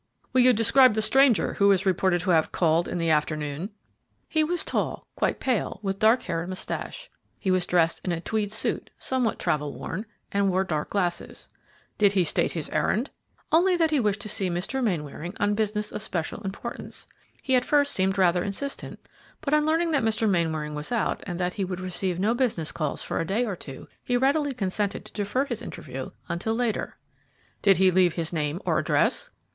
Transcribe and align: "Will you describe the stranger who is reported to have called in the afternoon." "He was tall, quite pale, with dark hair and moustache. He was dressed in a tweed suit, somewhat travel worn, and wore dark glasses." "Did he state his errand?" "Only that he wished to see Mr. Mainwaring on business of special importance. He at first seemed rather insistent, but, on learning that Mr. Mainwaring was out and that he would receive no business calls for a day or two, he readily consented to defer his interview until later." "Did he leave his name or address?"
"Will 0.33 0.41
you 0.41 0.51
describe 0.51 0.95
the 0.95 1.01
stranger 1.03 1.53
who 1.53 1.71
is 1.71 1.85
reported 1.85 2.21
to 2.21 2.31
have 2.31 2.51
called 2.51 2.87
in 2.87 2.97
the 2.97 3.11
afternoon." 3.11 3.69
"He 4.27 4.43
was 4.43 4.63
tall, 4.63 5.05
quite 5.15 5.39
pale, 5.39 5.79
with 5.83 5.99
dark 5.99 6.23
hair 6.23 6.39
and 6.39 6.49
moustache. 6.49 7.11
He 7.37 7.51
was 7.51 7.67
dressed 7.67 8.01
in 8.03 8.11
a 8.11 8.19
tweed 8.19 8.51
suit, 8.51 8.89
somewhat 8.97 9.37
travel 9.37 9.73
worn, 9.77 10.07
and 10.31 10.49
wore 10.49 10.63
dark 10.63 10.89
glasses." 10.89 11.49
"Did 11.99 12.13
he 12.13 12.23
state 12.23 12.53
his 12.53 12.67
errand?" 12.71 13.11
"Only 13.51 13.75
that 13.75 13.91
he 13.91 13.99
wished 13.99 14.21
to 14.21 14.27
see 14.29 14.49
Mr. 14.49 14.83
Mainwaring 14.83 15.35
on 15.39 15.53
business 15.53 15.91
of 15.91 16.01
special 16.01 16.41
importance. 16.41 17.05
He 17.39 17.53
at 17.55 17.63
first 17.63 17.93
seemed 17.93 18.17
rather 18.17 18.43
insistent, 18.43 19.07
but, 19.39 19.53
on 19.53 19.67
learning 19.67 19.91
that 19.91 20.01
Mr. 20.01 20.27
Mainwaring 20.27 20.73
was 20.73 20.91
out 20.91 21.21
and 21.27 21.39
that 21.39 21.53
he 21.53 21.63
would 21.63 21.79
receive 21.79 22.19
no 22.19 22.33
business 22.33 22.71
calls 22.71 23.03
for 23.03 23.19
a 23.19 23.23
day 23.25 23.45
or 23.45 23.55
two, 23.55 23.87
he 24.03 24.17
readily 24.17 24.51
consented 24.51 25.05
to 25.05 25.13
defer 25.13 25.45
his 25.45 25.61
interview 25.61 26.09
until 26.27 26.55
later." 26.55 26.97
"Did 27.61 27.77
he 27.77 27.91
leave 27.91 28.13
his 28.15 28.33
name 28.33 28.59
or 28.65 28.79
address?" 28.79 29.29